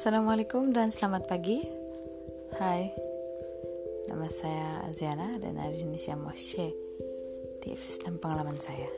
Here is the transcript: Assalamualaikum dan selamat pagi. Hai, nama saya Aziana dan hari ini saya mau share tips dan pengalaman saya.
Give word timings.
Assalamualaikum 0.00 0.72
dan 0.72 0.88
selamat 0.88 1.28
pagi. 1.28 1.60
Hai, 2.56 2.88
nama 4.08 4.32
saya 4.32 4.88
Aziana 4.88 5.36
dan 5.36 5.60
hari 5.60 5.84
ini 5.84 6.00
saya 6.00 6.16
mau 6.16 6.32
share 6.32 6.72
tips 7.60 8.08
dan 8.08 8.16
pengalaman 8.16 8.56
saya. 8.56 8.88